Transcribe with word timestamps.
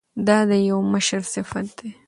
دا 0.27 0.37
د 0.49 0.51
یو 0.69 0.77
مشر 0.93 1.21
صفت 1.33 1.67
دی. 1.79 1.89